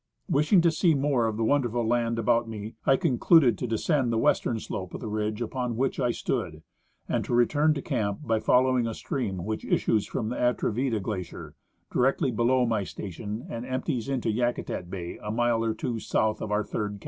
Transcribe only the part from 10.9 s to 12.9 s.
glacier directly beloAV my